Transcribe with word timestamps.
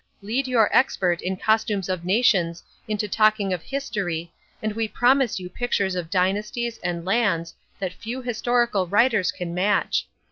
Lead 0.23 0.47
your 0.47 0.67
expert 0.75 1.21
in 1.21 1.37
costumes 1.37 1.87
of 1.87 2.03
nations 2.03 2.63
into 2.87 3.07
talking 3.07 3.53
of 3.53 3.61
history 3.61 4.31
and 4.59 4.73
we 4.73 4.87
promise 4.87 5.39
you 5.39 5.47
pictures 5.47 5.93
of 5.93 6.09
dynasties 6.09 6.79
and 6.79 7.05
lands 7.05 7.53
that 7.77 7.93
few 7.93 8.19
historical 8.23 8.87
writers 8.87 9.31
can 9.31 9.53
match. 9.53 10.07